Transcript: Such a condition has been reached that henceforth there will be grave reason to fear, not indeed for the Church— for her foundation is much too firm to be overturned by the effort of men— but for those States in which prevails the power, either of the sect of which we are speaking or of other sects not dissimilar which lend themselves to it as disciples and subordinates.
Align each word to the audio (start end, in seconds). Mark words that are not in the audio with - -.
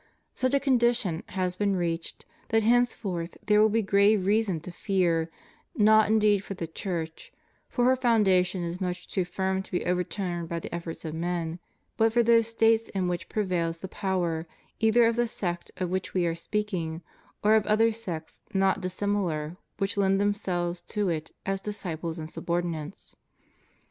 Such 0.33 0.55
a 0.55 0.59
condition 0.59 1.21
has 1.29 1.55
been 1.55 1.75
reached 1.75 2.25
that 2.49 2.63
henceforth 2.63 3.37
there 3.45 3.61
will 3.61 3.69
be 3.69 3.83
grave 3.83 4.25
reason 4.25 4.59
to 4.61 4.71
fear, 4.71 5.29
not 5.75 6.09
indeed 6.09 6.43
for 6.43 6.55
the 6.55 6.65
Church— 6.65 7.31
for 7.69 7.85
her 7.85 7.95
foundation 7.95 8.63
is 8.63 8.81
much 8.81 9.07
too 9.07 9.23
firm 9.23 9.61
to 9.61 9.71
be 9.71 9.85
overturned 9.85 10.49
by 10.49 10.59
the 10.59 10.73
effort 10.73 11.05
of 11.05 11.13
men— 11.13 11.59
but 11.97 12.11
for 12.13 12.23
those 12.23 12.47
States 12.47 12.89
in 12.89 13.07
which 13.09 13.29
prevails 13.29 13.77
the 13.77 13.87
power, 13.87 14.47
either 14.79 15.05
of 15.05 15.17
the 15.17 15.27
sect 15.27 15.69
of 15.77 15.91
which 15.91 16.15
we 16.15 16.25
are 16.25 16.33
speaking 16.33 17.03
or 17.43 17.53
of 17.53 17.67
other 17.67 17.91
sects 17.91 18.41
not 18.55 18.81
dissimilar 18.81 19.55
which 19.77 19.97
lend 19.97 20.19
themselves 20.19 20.81
to 20.81 21.09
it 21.09 21.29
as 21.45 21.61
disciples 21.61 22.17
and 22.17 22.31
subordinates. 22.31 23.15